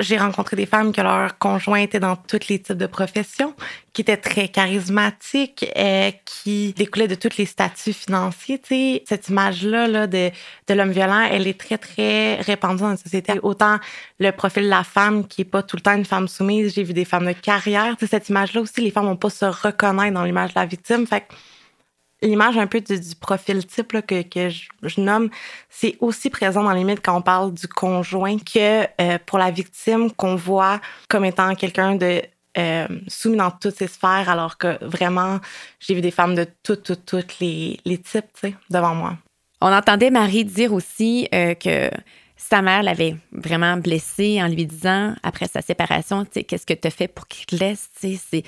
J'ai 0.00 0.16
rencontré 0.16 0.56
des 0.56 0.64
femmes 0.64 0.92
que 0.94 1.02
leur 1.02 1.36
conjoint 1.38 1.80
était 1.80 2.00
dans 2.00 2.16
tous 2.16 2.48
les 2.48 2.58
types 2.58 2.78
de 2.78 2.86
professions, 2.86 3.54
qui 3.92 4.00
étaient 4.00 4.16
très 4.16 4.48
charismatiques, 4.48 5.70
et 5.76 6.14
qui 6.24 6.72
découlaient 6.72 7.06
de 7.06 7.14
tous 7.14 7.36
les 7.36 7.44
statuts 7.44 7.92
financiers. 7.92 8.58
Cette 9.06 9.28
image-là 9.28 9.88
là, 9.88 10.06
de, 10.06 10.30
de 10.68 10.74
l'homme 10.74 10.92
violent, 10.92 11.28
elle 11.30 11.46
est 11.46 11.60
très, 11.60 11.76
très 11.76 12.36
répandue 12.36 12.80
dans 12.80 12.88
la 12.88 12.96
société. 12.96 13.34
Autant 13.42 13.78
le 14.18 14.30
profil 14.30 14.64
de 14.64 14.68
la 14.70 14.84
femme 14.84 15.28
qui 15.28 15.42
est 15.42 15.44
pas 15.44 15.62
tout 15.62 15.76
le 15.76 15.82
temps 15.82 15.94
une 15.94 16.06
femme 16.06 16.28
soumise, 16.28 16.74
j'ai 16.74 16.82
vu 16.82 16.94
des 16.94 17.04
femmes 17.04 17.26
de 17.26 17.32
carrière. 17.32 17.94
sais, 18.00 18.06
cette 18.06 18.30
image-là 18.30 18.62
aussi, 18.62 18.80
les 18.80 18.90
femmes 18.90 19.04
vont 19.04 19.16
pas 19.16 19.28
se 19.28 19.44
reconnaître 19.44 20.14
dans 20.14 20.24
l'image 20.24 20.54
de 20.54 20.58
la 20.58 20.64
victime. 20.64 21.06
Fait 21.06 21.26
l'image 22.22 22.58
un 22.58 22.66
peu 22.66 22.80
du, 22.80 22.98
profil 23.20 23.66
type 23.66 24.00
que, 24.06 24.22
que 24.22 24.48
je, 24.48 25.00
nomme, 25.00 25.30
c'est 25.68 25.96
aussi 26.00 26.30
présent 26.30 26.62
dans 26.62 26.72
les 26.72 26.84
mythes 26.84 27.02
quand 27.02 27.16
on 27.16 27.22
parle 27.22 27.52
du 27.52 27.66
conjoint 27.68 28.38
que 28.38 28.84
euh, 29.00 29.18
pour 29.24 29.38
la 29.38 29.50
victime 29.50 30.10
qu'on 30.12 30.36
voit 30.36 30.80
comme 31.08 31.24
étant 31.24 31.54
quelqu'un 31.54 31.96
de 31.96 32.22
euh, 32.58 32.88
soumis 33.06 33.36
dans 33.36 33.50
toutes 33.50 33.76
ses 33.76 33.86
sphères, 33.86 34.28
alors 34.28 34.58
que 34.58 34.84
vraiment, 34.84 35.38
j'ai 35.78 35.94
vu 35.94 36.00
des 36.00 36.10
femmes 36.10 36.34
de 36.34 36.46
toutes, 36.62 36.82
toutes, 36.82 37.06
toutes 37.06 37.38
les, 37.38 37.78
les 37.84 37.98
types 37.98 38.46
devant 38.68 38.94
moi. 38.94 39.16
On 39.60 39.72
entendait 39.72 40.10
Marie 40.10 40.44
dire 40.44 40.72
aussi 40.72 41.28
euh, 41.34 41.54
que 41.54 41.90
sa 42.48 42.62
mère 42.62 42.82
l'avait 42.82 43.16
vraiment 43.32 43.76
blessé 43.76 44.42
en 44.42 44.48
lui 44.48 44.66
disant, 44.66 45.14
après 45.22 45.46
sa 45.46 45.60
séparation, 45.60 46.24
qu'est-ce 46.24 46.66
que 46.66 46.74
tu 46.74 46.88
as 46.88 46.90
fait 46.90 47.06
pour 47.06 47.28
qu'il 47.28 47.46
te 47.46 47.54
laisse? 47.54 47.90
Il 48.02 48.42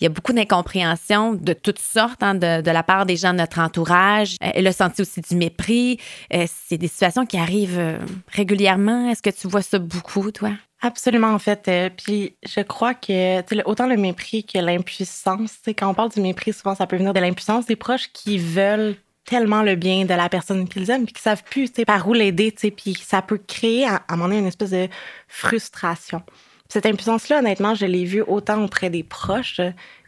y 0.00 0.06
a 0.06 0.10
beaucoup 0.10 0.32
d'incompréhension 0.32 1.32
de 1.32 1.54
toutes 1.54 1.78
sortes 1.78 2.22
hein, 2.22 2.34
de, 2.34 2.70
la 2.70 2.82
part 2.82 3.06
des 3.06 3.16
gens 3.16 3.32
de 3.32 3.38
notre 3.38 3.58
entourage. 3.58 4.36
Euh, 4.44 4.50
elle 4.54 4.66
a 4.66 4.72
senti 4.72 5.00
aussi 5.00 5.22
du 5.22 5.34
mépris. 5.34 5.98
Euh, 6.32 6.46
c'est 6.68 6.76
des 6.76 6.88
situations 6.88 7.24
qui 7.24 7.38
arrivent 7.38 7.78
euh, 7.78 7.98
régulièrement. 8.28 9.08
Est-ce 9.08 9.22
que 9.22 9.30
tu 9.30 9.48
vois 9.48 9.62
ça 9.62 9.78
beaucoup, 9.78 10.30
toi? 10.30 10.50
Absolument, 10.80 11.32
en 11.32 11.38
fait. 11.40 11.68
puis 11.96 12.36
je 12.46 12.60
crois 12.60 12.94
que 12.94 13.42
autant 13.64 13.86
le 13.88 13.96
mépris 13.96 14.44
que 14.44 14.58
l'impuissance, 14.58 15.56
quand 15.76 15.88
on 15.88 15.94
parle 15.94 16.10
du 16.10 16.20
mépris, 16.20 16.52
souvent 16.52 16.76
ça 16.76 16.86
peut 16.86 16.96
venir 16.96 17.12
de 17.12 17.18
l'impuissance 17.18 17.66
des 17.66 17.74
proches 17.74 18.12
qui 18.12 18.38
veulent 18.38 18.94
tellement 19.28 19.62
le 19.62 19.74
bien 19.74 20.06
de 20.06 20.14
la 20.14 20.30
personne 20.30 20.66
qu'ils 20.66 20.90
aiment, 20.90 21.04
puis 21.04 21.12
qu'ils 21.12 21.22
savent 21.22 21.44
plus 21.44 21.70
par 21.86 22.08
où 22.08 22.14
l'aider, 22.14 22.50
puis 22.50 22.94
ça 22.94 23.20
peut 23.20 23.38
créer 23.46 23.86
à, 23.86 24.02
un 24.08 24.16
moment 24.16 24.28
donné 24.28 24.38
une 24.38 24.46
espèce 24.46 24.70
de 24.70 24.88
frustration. 25.28 26.22
Cette 26.70 26.86
impuissance-là, 26.86 27.40
honnêtement, 27.40 27.74
je 27.74 27.84
l'ai 27.84 28.04
vue 28.04 28.22
autant 28.22 28.64
auprès 28.64 28.88
des 28.88 29.02
proches 29.02 29.60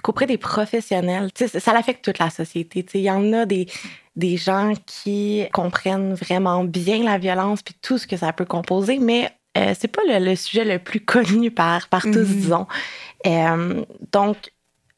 qu'auprès 0.02 0.26
des 0.26 0.38
professionnels. 0.38 1.30
ça 1.34 1.72
l'affecte 1.72 2.02
toute 2.04 2.18
la 2.18 2.30
société. 2.30 2.84
Il 2.94 3.00
y 3.00 3.10
en 3.10 3.32
a 3.34 3.44
des, 3.44 3.66
des 4.16 4.38
gens 4.38 4.72
qui 4.86 5.44
comprennent 5.52 6.14
vraiment 6.14 6.64
bien 6.64 7.02
la 7.02 7.18
violence 7.18 7.62
puis 7.62 7.74
tout 7.82 7.98
ce 7.98 8.06
que 8.06 8.16
ça 8.16 8.32
peut 8.32 8.46
composer, 8.46 8.98
mais 8.98 9.30
euh, 9.58 9.74
c'est 9.78 9.88
pas 9.88 10.02
le, 10.06 10.34
sujet 10.34 10.64
le 10.64 10.78
plus 10.78 11.00
connu 11.04 11.50
par, 11.50 11.88
par 11.88 12.02
tous, 12.02 12.10
mm-hmm. 12.10 12.36
disons. 12.36 12.66
Euh, 13.26 13.84
donc, 14.12 14.36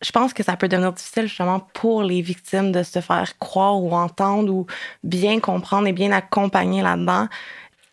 je 0.03 0.11
pense 0.11 0.33
que 0.33 0.43
ça 0.43 0.57
peut 0.57 0.69
devenir 0.69 0.93
difficile 0.93 1.27
justement 1.27 1.61
pour 1.75 2.03
les 2.03 2.23
victimes 2.23 2.73
de 2.73 2.83
se 2.83 3.01
faire 3.01 3.39
croire 3.39 3.83
ou 3.83 3.93
entendre 3.93 4.53
ou 4.53 4.67
bien 5.05 5.41
comprendre 5.41 5.87
et 5.87 5.93
bien 5.93 6.13
accompagner 6.13 6.83
là-dedans 6.83 7.29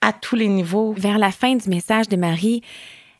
à 0.01 0.13
tous 0.13 0.35
les 0.35 0.47
niveaux. 0.47 0.93
Vers 0.93 1.17
la 1.17 1.31
fin 1.31 1.55
du 1.55 1.69
message 1.69 2.07
de 2.07 2.15
Marie, 2.15 2.63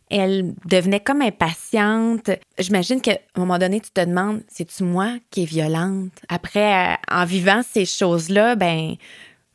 elle 0.10 0.53
devenait 0.65 1.00
comme 1.00 1.22
impatiente. 1.22 2.31
J'imagine 2.58 3.01
qu'à 3.01 3.19
un 3.36 3.39
moment 3.39 3.60
donné, 3.60 3.79
tu 3.79 3.91
te 3.91 4.01
demandes, 4.01 4.41
c'est-tu 4.48 4.84
moi 4.84 5.17
qui 5.29 5.43
est 5.43 5.46
violente? 5.46 6.12
Après, 6.29 6.93
euh, 6.93 6.96
en 7.12 7.25
vivant 7.25 7.62
ces 7.67 7.86
choses-là, 7.86 8.55
ben 8.55 8.96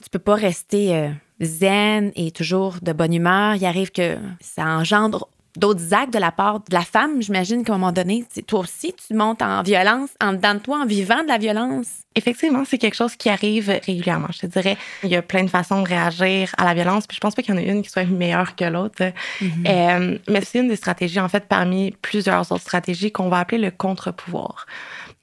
tu 0.03 0.11
peux 0.11 0.19
pas 0.19 0.35
rester 0.35 0.95
euh, 0.95 1.11
zen 1.41 2.13
et 2.15 2.31
toujours 2.31 2.77
de 2.83 2.93
bonne 2.93 3.15
humeur. 3.15 3.57
Il 3.57 3.65
arrive 3.65 3.91
que 3.91 4.17
ça 4.41 4.65
engendre 4.65 5.29
d'autres 5.57 5.95
actes 5.95 6.13
de 6.13 6.19
la 6.19 6.33
part 6.33 6.61
de 6.61 6.75
la 6.75 6.83
femme, 6.83 7.23
j'imagine 7.23 7.65
qu'à 7.65 7.75
un 7.75 7.79
moment 7.79 7.93
donné, 7.93 8.25
toi 8.47 8.61
aussi, 8.61 8.95
tu 8.95 9.15
montes 9.15 9.43
en 9.43 9.63
violence, 9.63 10.11
en 10.21 10.33
dedans 10.33 10.55
de 10.55 10.59
toi, 10.59 10.81
en 10.83 10.87
vivant 10.87 11.23
de 11.23 11.29
la 11.29 11.39
violence. 11.39 11.89
Effectivement, 12.17 12.65
c'est 12.65 12.79
quelque 12.79 12.95
chose 12.95 13.17
qui 13.17 13.29
arrive 13.29 13.69
régulièrement. 13.69 14.29
Je 14.33 14.41
te 14.41 14.47
dirais, 14.47 14.77
il 15.03 15.11
y 15.11 15.17
a 15.17 15.23
plein 15.23 15.45
de 15.45 15.51
façons 15.51 15.83
de 15.83 15.89
réagir 15.89 16.53
à 16.59 16.65
la 16.65 16.75
violence, 16.75 17.07
puis 17.07 17.17
je 17.17 17.21
pense 17.21 17.35
pas 17.35 17.43
qu'il 17.43 17.55
y 17.55 17.59
en 17.59 17.61
ait 17.61 17.69
une 17.69 17.83
qui 17.83 17.91
soit 17.91 18.05
meilleure 18.05 18.57
que 18.57 18.65
l'autre. 18.65 19.13
Mm-hmm. 19.41 19.69
Euh, 19.69 20.19
mais 20.29 20.41
c'est 20.45 20.61
une 20.61 20.69
des 20.69 20.77
stratégies, 20.77 21.21
en 21.21 21.29
fait, 21.29 21.47
parmi 21.49 21.93
plusieurs 22.03 22.51
autres 22.53 22.63
stratégies 22.63 23.13
qu'on 23.13 23.29
va 23.29 23.39
appeler 23.39 23.59
le 23.59 23.71
contre-pouvoir. 23.71 24.67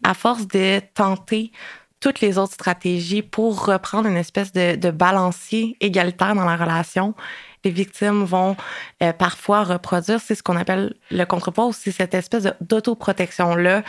À 0.03 0.13
force 0.13 0.47
de 0.47 0.81
tenter 0.93 1.51
toutes 2.00 2.19
les 2.19 2.38
autres 2.38 2.53
stratégies 2.53 3.21
pour 3.21 3.65
reprendre 3.65 4.07
une 4.07 4.17
espèce 4.17 4.51
de, 4.51 4.75
de 4.75 4.91
balancier 4.91 5.77
égalitaire 5.79 6.35
dans 6.35 6.45
la 6.45 6.57
relation, 6.57 7.13
les 7.63 7.72
victimes 7.72 8.24
vont 8.24 8.56
euh, 9.03 9.13
parfois 9.13 9.63
reproduire, 9.63 10.20
c'est 10.20 10.36
ce 10.36 10.44
qu'on 10.44 10.56
appelle 10.56 10.94
le 11.10 11.25
contrepoids, 11.25 11.72
c'est 11.74 11.91
cette 11.91 12.13
espèce 12.13 12.48
d'autoprotection-là 12.62 13.84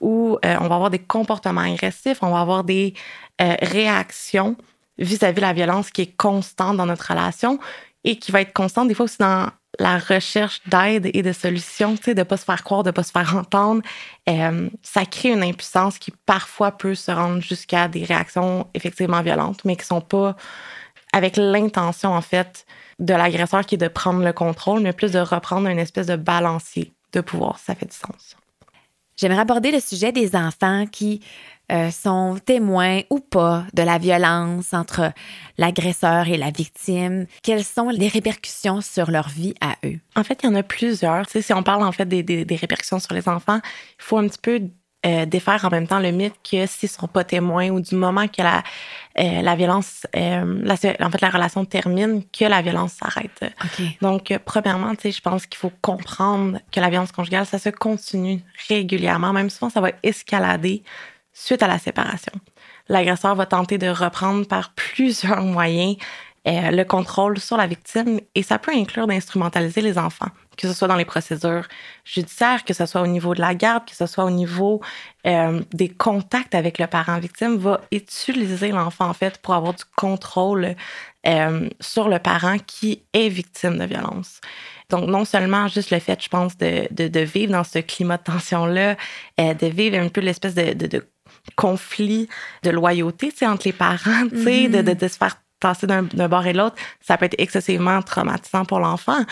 où 0.00 0.38
euh, 0.44 0.56
on 0.60 0.68
va 0.68 0.74
avoir 0.76 0.90
des 0.90 0.98
comportements 0.98 1.60
agressifs, 1.60 2.18
on 2.22 2.30
va 2.30 2.40
avoir 2.40 2.64
des 2.64 2.94
euh, 3.40 3.54
réactions 3.60 4.56
vis-à-vis 4.98 5.36
de 5.36 5.40
la 5.40 5.52
violence 5.52 5.90
qui 5.90 6.02
est 6.02 6.16
constante 6.16 6.76
dans 6.76 6.86
notre 6.86 7.08
relation 7.08 7.58
et 8.04 8.16
qui 8.16 8.32
va 8.32 8.40
être 8.40 8.52
constante 8.52 8.88
des 8.88 8.94
fois 8.94 9.04
aussi 9.04 9.18
dans 9.18 9.50
la 9.78 9.98
recherche 9.98 10.60
d'aide 10.66 11.10
et 11.12 11.22
de 11.22 11.32
solutions, 11.32 11.96
tu 11.96 12.14
de 12.14 12.20
ne 12.20 12.24
pas 12.24 12.36
se 12.36 12.44
faire 12.44 12.64
croire, 12.64 12.82
de 12.82 12.88
ne 12.88 12.92
pas 12.92 13.02
se 13.02 13.12
faire 13.12 13.36
entendre, 13.36 13.82
ça 14.82 15.04
crée 15.04 15.28
une 15.28 15.42
impuissance 15.42 15.98
qui 15.98 16.10
parfois 16.26 16.72
peut 16.72 16.94
se 16.94 17.12
rendre 17.12 17.42
jusqu'à 17.42 17.86
des 17.86 18.02
réactions 18.02 18.66
effectivement 18.74 19.20
violentes, 19.22 19.60
mais 19.64 19.76
qui 19.76 19.82
ne 19.82 19.86
sont 19.86 20.00
pas 20.00 20.36
avec 21.12 21.36
l'intention, 21.36 22.14
en 22.14 22.20
fait, 22.20 22.66
de 22.98 23.14
l'agresseur 23.14 23.64
qui 23.64 23.76
est 23.76 23.78
de 23.78 23.88
prendre 23.88 24.24
le 24.24 24.32
contrôle, 24.32 24.80
mais 24.80 24.92
plus 24.92 25.12
de 25.12 25.18
reprendre 25.18 25.68
une 25.68 25.78
espèce 25.78 26.06
de 26.06 26.16
balancier 26.16 26.92
de 27.12 27.20
pouvoir. 27.20 27.58
Ça 27.58 27.74
fait 27.74 27.86
du 27.86 27.94
sens. 27.94 28.36
J'aimerais 29.16 29.40
aborder 29.40 29.72
le 29.72 29.80
sujet 29.80 30.12
des 30.12 30.36
enfants 30.36 30.86
qui 30.86 31.20
euh, 31.72 31.90
sont 31.90 32.38
témoins 32.44 33.00
ou 33.10 33.18
pas 33.18 33.64
de 33.74 33.82
la 33.82 33.98
violence 33.98 34.72
entre 34.72 35.12
l'agresseur 35.58 36.28
et 36.28 36.36
la 36.36 36.50
victime. 36.50 37.26
Quelles 37.42 37.64
sont 37.64 37.90
les 37.90 38.08
répercussions 38.08 38.80
sur 38.80 39.10
leur 39.10 39.28
vie 39.28 39.54
à 39.60 39.74
eux? 39.84 39.98
En 40.14 40.22
fait, 40.22 40.40
il 40.42 40.46
y 40.46 40.48
en 40.48 40.54
a 40.54 40.62
plusieurs. 40.62 41.26
Tu 41.26 41.32
sais, 41.32 41.42
si 41.42 41.52
on 41.52 41.64
parle 41.64 41.82
en 41.82 41.92
fait 41.92 42.06
des, 42.06 42.22
des, 42.22 42.44
des 42.44 42.56
répercussions 42.56 43.00
sur 43.00 43.12
les 43.12 43.28
enfants, 43.28 43.60
il 43.64 44.02
faut 44.02 44.18
un 44.18 44.28
petit 44.28 44.38
peu 44.40 44.62
euh, 45.08 45.26
défaire 45.26 45.64
en 45.64 45.70
même 45.70 45.86
temps 45.86 46.00
le 46.00 46.10
mythe 46.10 46.34
que 46.42 46.66
s'ils 46.66 46.88
ne 46.88 47.00
sont 47.00 47.08
pas 47.08 47.24
témoins 47.24 47.70
ou 47.70 47.80
du 47.80 47.94
moment 47.94 48.28
que 48.28 48.42
la, 48.42 48.62
euh, 49.18 49.42
la 49.42 49.56
violence, 49.56 50.06
euh, 50.14 50.68
en 51.00 51.10
fait, 51.10 51.20
la 51.20 51.30
relation 51.30 51.64
termine, 51.64 52.22
que 52.26 52.44
la 52.44 52.60
violence 52.60 52.92
s'arrête. 52.92 53.44
Donc, 54.02 54.36
premièrement, 54.44 54.94
tu 54.94 55.02
sais, 55.02 55.12
je 55.12 55.22
pense 55.22 55.46
qu'il 55.46 55.56
faut 55.56 55.72
comprendre 55.80 56.58
que 56.70 56.80
la 56.80 56.90
violence 56.90 57.12
conjugale, 57.12 57.46
ça 57.46 57.58
se 57.58 57.70
continue 57.70 58.42
régulièrement. 58.68 59.32
Même 59.32 59.50
souvent, 59.50 59.70
ça 59.70 59.80
va 59.80 59.92
escalader 60.02 60.82
suite 61.32 61.62
à 61.62 61.68
la 61.68 61.78
séparation. 61.78 62.32
L'agresseur 62.88 63.34
va 63.34 63.46
tenter 63.46 63.78
de 63.78 63.88
reprendre 63.88 64.46
par 64.46 64.74
plusieurs 64.74 65.42
moyens 65.42 65.96
le 66.44 66.82
contrôle 66.84 67.38
sur 67.38 67.58
la 67.58 67.66
victime 67.66 68.20
et 68.34 68.42
ça 68.42 68.58
peut 68.58 68.72
inclure 68.72 69.06
d'instrumentaliser 69.06 69.82
les 69.82 69.98
enfants 69.98 70.30
que 70.58 70.66
ce 70.66 70.74
soit 70.74 70.88
dans 70.88 70.96
les 70.96 71.04
procédures 71.04 71.66
judiciaires, 72.04 72.64
que 72.64 72.74
ce 72.74 72.84
soit 72.84 73.00
au 73.00 73.06
niveau 73.06 73.34
de 73.34 73.40
la 73.40 73.54
garde, 73.54 73.84
que 73.86 73.94
ce 73.94 74.06
soit 74.06 74.24
au 74.24 74.30
niveau 74.30 74.80
euh, 75.26 75.62
des 75.72 75.88
contacts 75.88 76.54
avec 76.54 76.78
le 76.78 76.86
parent 76.86 77.18
victime, 77.18 77.56
va 77.56 77.80
utiliser 77.92 78.68
l'enfant 78.68 79.06
en 79.06 79.14
fait 79.14 79.38
pour 79.38 79.54
avoir 79.54 79.72
du 79.74 79.84
contrôle 79.96 80.74
euh, 81.26 81.68
sur 81.80 82.08
le 82.08 82.18
parent 82.18 82.56
qui 82.58 83.04
est 83.12 83.28
victime 83.28 83.78
de 83.78 83.84
violence. 83.84 84.40
Donc, 84.90 85.08
non 85.08 85.24
seulement 85.24 85.68
juste 85.68 85.90
le 85.90 85.98
fait, 86.00 86.22
je 86.22 86.28
pense, 86.28 86.56
de, 86.56 86.88
de, 86.90 87.20
vivre 87.20 87.52
dans 87.52 87.64
ce 87.64 87.78
climat 87.78 88.16
de 88.16 88.24
tension-là, 88.24 88.96
euh, 89.38 89.54
de 89.54 89.66
vivre 89.66 89.98
un 89.98 90.08
peu 90.08 90.20
l'espèce 90.20 90.54
de, 90.54 90.72
de, 90.72 91.06
conflit 91.56 92.28
de 92.62 92.70
loyauté 92.70 93.32
entre 93.42 93.66
les 93.66 93.72
parents, 93.72 94.28
tu 94.30 94.42
sais, 94.42 94.68
de, 94.68 94.80
de, 94.80 95.08
se 95.08 95.16
faire 95.16 95.36
tasser 95.60 95.86
d'un 95.86 96.28
bord 96.28 96.46
et 96.46 96.52
de 96.52 96.58
l'autre, 96.58 96.76
ça 97.00 97.16
peut 97.16 97.26
être 97.26 97.34
excessivement 97.38 98.00
traumatisant 98.00 98.64
pour 98.64 98.78
l'enfant 98.78 99.24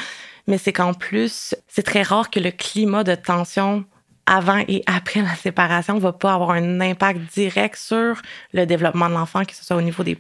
mais 0.46 0.58
c'est 0.58 0.72
qu'en 0.72 0.94
plus, 0.94 1.54
c'est 1.68 1.82
très 1.82 2.02
rare 2.02 2.30
que 2.30 2.40
le 2.40 2.50
climat 2.50 3.04
de 3.04 3.14
tension 3.14 3.84
avant 4.26 4.62
et 4.66 4.82
après 4.86 5.22
la 5.22 5.34
séparation 5.34 5.98
va 5.98 6.12
pas 6.12 6.34
avoir 6.34 6.50
un 6.50 6.80
impact 6.80 7.20
direct 7.34 7.76
sur 7.76 8.20
le 8.52 8.66
développement 8.66 9.08
de 9.08 9.14
l'enfant, 9.14 9.44
que 9.44 9.54
ce 9.54 9.64
soit 9.64 9.76
au 9.76 9.82
niveau 9.82 10.02
des 10.02 10.18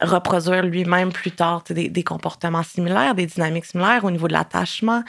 reproduire 0.00 0.62
lui-même 0.62 1.12
plus 1.12 1.32
tard 1.32 1.64
des, 1.68 1.88
des, 1.88 2.04
comportements 2.04 2.62
similaires, 2.62 3.14
des 3.14 3.26
dynamiques 3.26 3.66
similaires 3.66 4.04
au 4.04 4.10
niveau 4.10 4.28
de 4.28 4.32
l'attachement, 4.32 5.02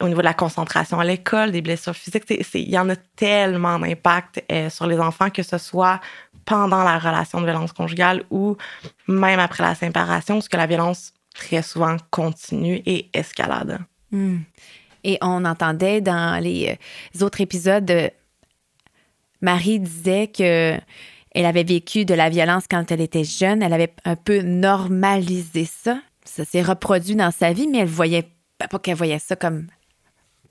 au 0.00 0.08
niveau 0.08 0.20
de 0.20 0.26
la 0.26 0.34
concentration 0.34 1.00
à 1.00 1.04
l'école, 1.04 1.52
des 1.52 1.62
blessures 1.62 1.96
physiques. 1.96 2.24
Il 2.54 2.68
y 2.68 2.78
en 2.78 2.88
a 2.90 2.96
tellement 2.96 3.78
d'impact 3.78 4.44
euh, 4.52 4.68
sur 4.68 4.86
les 4.86 4.98
enfants, 4.98 5.30
que 5.30 5.42
ce 5.42 5.58
soit 5.58 6.00
pendant 6.44 6.84
la 6.84 6.98
relation 6.98 7.40
de 7.40 7.46
violence 7.46 7.72
conjugale 7.72 8.24
ou 8.30 8.56
même 9.08 9.40
après 9.40 9.62
la 9.62 9.74
séparation, 9.74 10.34
parce 10.34 10.48
que 10.48 10.56
la 10.56 10.66
violence 10.66 11.12
très 11.34 11.62
souvent 11.62 11.96
continue 12.10 12.82
et 12.86 13.10
escalade. 13.12 13.80
Hmm. 14.16 14.38
Et 15.04 15.18
on 15.20 15.44
entendait 15.44 16.00
dans 16.00 16.42
les 16.42 16.78
euh, 17.22 17.24
autres 17.24 17.40
épisodes, 17.40 17.90
euh, 17.90 18.08
Marie 19.42 19.78
disait 19.78 20.28
que 20.28 20.76
elle 21.32 21.44
avait 21.44 21.64
vécu 21.64 22.06
de 22.06 22.14
la 22.14 22.30
violence 22.30 22.64
quand 22.68 22.90
elle 22.90 23.02
était 23.02 23.24
jeune. 23.24 23.62
Elle 23.62 23.74
avait 23.74 23.92
un 24.06 24.16
peu 24.16 24.40
normalisé 24.40 25.66
ça. 25.66 26.00
Ça 26.24 26.46
s'est 26.46 26.62
reproduit 26.62 27.14
dans 27.14 27.30
sa 27.30 27.52
vie, 27.52 27.68
mais 27.68 27.78
elle 27.78 27.88
voyait 27.88 28.30
pas 28.58 28.78
qu'elle 28.78 28.96
voyait 28.96 29.18
ça 29.18 29.36
comme 29.36 29.66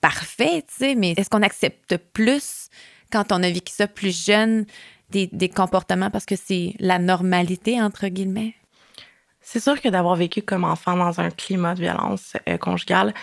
parfait, 0.00 0.62
tu 0.68 0.74
sais. 0.76 0.94
Mais 0.94 1.14
est-ce 1.16 1.28
qu'on 1.28 1.42
accepte 1.42 1.96
plus 1.96 2.68
quand 3.10 3.32
on 3.32 3.42
a 3.42 3.50
vécu 3.50 3.72
ça 3.72 3.88
plus 3.88 4.26
jeune 4.26 4.64
des, 5.10 5.26
des 5.32 5.48
comportements 5.48 6.10
parce 6.10 6.24
que 6.24 6.36
c'est 6.36 6.74
la 6.78 7.00
normalité 7.00 7.82
entre 7.82 8.06
guillemets? 8.06 8.54
C'est 9.48 9.60
sûr 9.60 9.80
que 9.80 9.88
d'avoir 9.88 10.16
vécu 10.16 10.42
comme 10.42 10.64
enfant 10.64 10.96
dans 10.96 11.20
un 11.20 11.30
climat 11.30 11.76
de 11.76 11.80
violence 11.80 12.32
euh, 12.48 12.58
conjugale, 12.58 13.14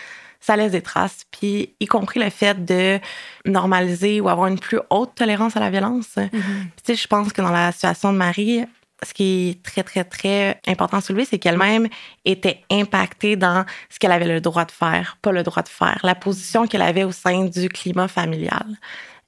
ça 0.43 0.57
laisse 0.57 0.73
des 0.73 0.81
traces. 0.81 1.25
Puis, 1.31 1.73
y 1.79 1.85
compris 1.85 2.19
le 2.19 2.29
fait 2.29 2.65
de 2.65 2.99
normaliser 3.45 4.19
ou 4.19 4.27
avoir 4.27 4.47
une 4.47 4.59
plus 4.59 4.79
haute 4.89 5.15
tolérance 5.15 5.55
à 5.55 5.61
la 5.61 5.69
violence. 5.69 6.15
Mm-hmm. 6.17 6.29
Tu 6.31 6.83
sais, 6.83 6.95
je 6.95 7.07
pense 7.07 7.31
que 7.31 7.41
dans 7.41 7.51
la 7.51 7.71
situation 7.71 8.11
de 8.11 8.17
Marie, 8.17 8.65
ce 9.03 9.13
qui 9.13 9.49
est 9.49 9.63
très, 9.63 9.83
très, 9.83 10.03
très 10.03 10.59
important 10.67 10.97
à 10.97 11.01
soulever, 11.01 11.25
c'est 11.25 11.39
qu'elle-même 11.39 11.87
était 12.25 12.61
impactée 12.69 13.35
dans 13.35 13.65
ce 13.89 13.99
qu'elle 13.99 14.11
avait 14.11 14.27
le 14.27 14.41
droit 14.41 14.65
de 14.65 14.71
faire, 14.71 15.17
pas 15.21 15.31
le 15.31 15.43
droit 15.43 15.63
de 15.63 15.69
faire, 15.69 15.99
la 16.03 16.15
position 16.15 16.67
qu'elle 16.67 16.81
avait 16.81 17.03
au 17.03 17.11
sein 17.11 17.45
du 17.45 17.69
climat 17.69 18.07
familial. 18.07 18.65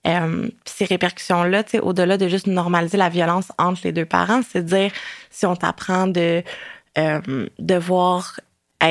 Euh, 0.08 0.50
ces 0.66 0.86
répercussions-là, 0.86 1.64
au-delà 1.82 2.18
de 2.18 2.28
juste 2.28 2.48
normaliser 2.48 2.98
la 2.98 3.10
violence 3.10 3.52
entre 3.58 3.82
les 3.86 3.92
deux 3.92 4.06
parents, 4.06 4.42
c'est 4.48 4.64
dire 4.64 4.92
si 5.32 5.46
on 5.46 5.56
t'apprend 5.56 6.08
de 6.08 6.44
euh, 6.98 7.48
devoir 7.58 8.40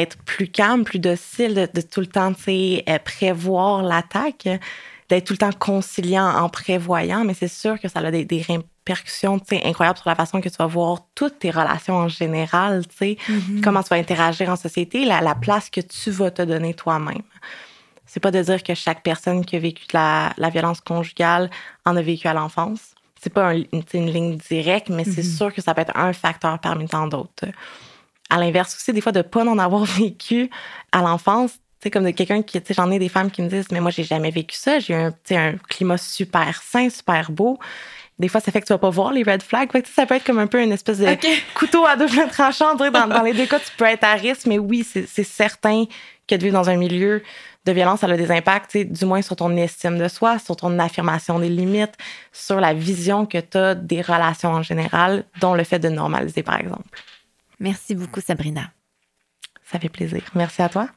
être 0.01 0.17
plus 0.19 0.49
calme, 0.49 0.85
plus 0.85 0.99
docile, 0.99 1.69
de, 1.73 1.81
tout 1.81 2.01
le 2.01 2.07
temps 2.07 2.33
euh, 2.49 2.99
prévoir 3.05 3.83
l'attaque, 3.83 4.49
d'être 5.09 5.25
tout 5.27 5.35
le 5.35 5.39
temps 5.39 5.53
conciliant 5.59 6.27
en 6.27 6.49
prévoyant, 6.49 7.25
mais 7.25 7.35
c'est 7.35 7.49
sûr 7.49 7.79
que 7.81 7.89
ça 7.89 8.01
a 8.01 8.11
des, 8.11 8.25
des 8.25 8.43
répercussions 8.43 9.41
incroyables 9.65 9.99
sur 9.99 10.09
la 10.09 10.15
façon 10.15 10.41
que 10.41 10.49
tu 10.49 10.57
vas 10.57 10.67
voir 10.67 11.03
toutes 11.15 11.39
tes 11.39 11.51
relations 11.51 11.97
en 11.97 12.09
général, 12.09 12.83
mm-hmm. 13.01 13.61
comment 13.63 13.83
tu 13.83 13.91
vas 13.91 13.97
interagir 13.97 14.49
en 14.49 14.57
société, 14.57 15.05
la, 15.05 15.21
la, 15.21 15.35
place 15.35 15.71
que 15.71 15.81
tu 15.81 16.11
vas 16.11 16.31
te 16.31 16.43
donner 16.43 16.75
toi-même. 16.75 17.23
C'est 18.07 18.21
pas 18.21 18.31
de 18.31 18.41
dire 18.41 18.63
que 18.63 18.75
chaque 18.75 19.03
personne 19.03 19.45
qui 19.45 19.57
a 19.57 19.59
vécu 19.59 19.85
la, 19.93 20.33
la 20.37 20.49
violence 20.49 20.81
conjugale 20.81 21.51
en 21.85 21.97
a 21.97 22.03
vécu 22.03 22.29
à 22.29 22.35
l'enfance. 22.35 22.81
C'est 23.21 23.33
pas 23.33 23.55
une, 23.55 23.67
une, 23.95 24.11
ligne 24.11 24.37
directe, 24.37 24.91
mais 24.91 25.05
c'est 25.05 25.23
mm-hmm. 25.23 25.37
sûr 25.37 25.55
que 25.55 25.63
ça 25.63 25.75
peut 25.75 25.81
être 25.81 25.97
un 25.97 26.13
facteur 26.13 26.59
parmi 26.59 26.87
tant 26.87 27.07
d'autres 27.07 27.47
à 28.31 28.39
l'inverse 28.39 28.75
aussi, 28.75 28.93
des 28.93 29.01
fois, 29.01 29.13
de 29.13 29.23
pas 29.23 29.45
en 29.45 29.59
avoir 29.59 29.85
vécu 29.85 30.51
à 30.93 31.03
l'enfance. 31.03 31.53
Tu 31.53 31.59
sais, 31.85 31.91
comme 31.91 32.05
de 32.05 32.11
quelqu'un 32.11 32.43
qui, 32.43 32.61
tu 32.61 32.69
sais, 32.69 32.75
j'en 32.75 32.91
ai 32.91 32.99
des 32.99 33.09
femmes 33.09 33.31
qui 33.31 33.43
me 33.43 33.49
disent, 33.49 33.67
mais 33.71 33.81
moi, 33.81 33.91
j'ai 33.91 34.05
jamais 34.05 34.31
vécu 34.31 34.57
ça. 34.57 34.79
J'ai 34.79 34.95
un, 34.95 35.13
un 35.31 35.53
climat 35.69 35.99
super 35.99 36.63
sain, 36.63 36.89
super 36.89 37.31
beau. 37.31 37.59
Des 38.19 38.29
fois, 38.29 38.41
ça 38.41 38.53
fait 38.53 38.61
que 38.61 38.67
tu 38.67 38.73
vas 38.73 38.79
pas 38.79 38.91
voir 38.91 39.13
les 39.13 39.25
red 39.25 39.43
flags. 39.43 39.71
Fait 39.73 39.83
que, 39.83 39.89
ça 39.89 40.07
peut 40.07 40.15
être 40.15 40.25
comme 40.25 40.39
un 40.39 40.47
peu 40.47 40.63
une 40.63 40.73
espèce 40.73 40.99
de 40.99 41.09
couteau 41.55 41.85
à 41.85 41.97
double 41.97 42.29
tranchant. 42.31 42.75
Dans, 42.75 42.91
dans 42.91 43.23
les 43.23 43.33
deux 43.35 43.47
cas, 43.47 43.59
tu 43.59 43.71
peux 43.77 43.85
être 43.87 44.05
à 44.05 44.15
risque, 44.15 44.47
mais 44.47 44.59
oui, 44.59 44.85
c'est 44.85 45.25
certain 45.25 45.85
que 46.27 46.35
de 46.37 46.43
vivre 46.43 46.55
dans 46.55 46.71
un 46.71 46.77
milieu 46.77 47.23
de 47.65 47.73
violence, 47.73 48.01
ça 48.01 48.07
a 48.07 48.17
des 48.17 48.31
impacts, 48.31 48.77
du 48.77 49.05
moins 49.07 49.23
sur 49.23 49.37
ton 49.37 49.55
estime 49.57 49.99
de 49.99 50.09
soi, 50.09 50.39
sur 50.39 50.55
ton 50.55 50.79
affirmation 50.79 51.39
des 51.39 51.49
limites, 51.49 51.95
sur 52.31 52.61
la 52.61 52.75
vision 52.75 53.25
que 53.25 53.39
tu 53.39 53.57
as 53.57 53.75
des 53.75 54.03
relations 54.03 54.51
en 54.51 54.63
général, 54.63 55.25
dont 55.41 55.55
le 55.55 55.65
fait 55.65 55.79
de 55.79 55.89
normaliser, 55.89 56.43
par 56.43 56.61
exemple. 56.61 56.89
Merci 57.61 57.95
beaucoup, 57.95 58.21
Sabrina. 58.21 58.73
Ça 59.71 59.79
fait 59.79 59.89
plaisir. 59.89 60.23
Merci 60.35 60.63
à 60.63 60.69
toi. 60.69 60.89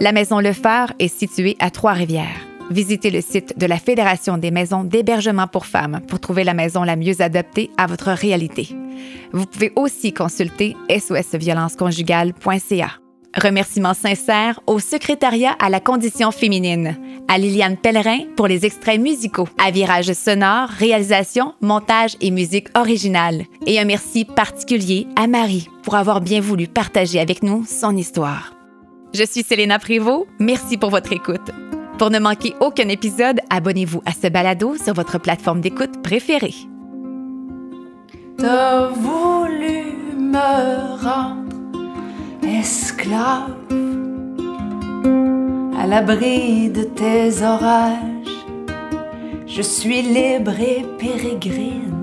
La 0.00 0.12
maison 0.12 0.40
Le 0.40 0.52
Phare 0.52 0.92
est 0.98 1.08
située 1.08 1.56
à 1.58 1.70
Trois-Rivières. 1.70 2.46
visitez 2.70 3.10
le 3.10 3.20
site 3.20 3.58
de 3.58 3.66
la 3.66 3.78
Fédération 3.78 4.38
des 4.38 4.50
maisons 4.50 4.84
d'hébergement 4.84 5.46
pour 5.46 5.66
femmes 5.66 6.00
pour 6.06 6.20
trouver 6.20 6.44
la 6.44 6.54
maison 6.54 6.84
la 6.84 6.96
mieux 6.96 7.20
adaptée 7.20 7.70
à 7.76 7.86
votre 7.86 8.12
réalité. 8.12 8.68
Vous 9.32 9.46
pouvez 9.46 9.72
aussi 9.74 10.12
consulter 10.12 10.76
sosviolenceconjugale.ca. 10.88 12.90
Remerciements 13.36 13.94
sincères 13.94 14.60
au 14.66 14.78
secrétariat 14.78 15.54
à 15.60 15.68
la 15.68 15.80
condition 15.80 16.30
féminine, 16.30 16.96
à 17.28 17.38
Liliane 17.38 17.76
Pellerin 17.76 18.20
pour 18.36 18.48
les 18.48 18.64
extraits 18.64 19.00
musicaux, 19.00 19.48
à 19.58 19.70
Virage 19.70 20.12
sonore, 20.12 20.68
réalisation, 20.68 21.54
montage 21.60 22.16
et 22.20 22.30
musique 22.30 22.68
originale. 22.76 23.44
Et 23.66 23.78
un 23.78 23.84
merci 23.84 24.24
particulier 24.24 25.06
à 25.14 25.26
Marie 25.26 25.68
pour 25.82 25.94
avoir 25.94 26.20
bien 26.20 26.40
voulu 26.40 26.66
partager 26.66 27.20
avec 27.20 27.42
nous 27.42 27.64
son 27.66 27.96
histoire. 27.96 28.54
Je 29.14 29.24
suis 29.24 29.42
Selena 29.42 29.78
Prévost. 29.78 30.26
Merci 30.38 30.76
pour 30.76 30.90
votre 30.90 31.12
écoute. 31.12 31.50
Pour 31.98 32.10
ne 32.10 32.18
manquer 32.18 32.54
aucun 32.60 32.88
épisode, 32.88 33.40
abonnez-vous 33.50 34.02
à 34.06 34.12
ce 34.12 34.28
balado 34.28 34.76
sur 34.76 34.94
votre 34.94 35.18
plateforme 35.18 35.60
d'écoute 35.60 36.02
préférée. 36.02 36.54
Esclave 42.56 43.50
à 45.78 45.86
l'abri 45.86 46.70
de 46.70 46.82
tes 46.82 47.42
orages. 47.42 48.44
Je 49.46 49.62
suis 49.62 50.02
libre 50.02 50.58
et 50.60 50.84
pérégrine 50.98 51.97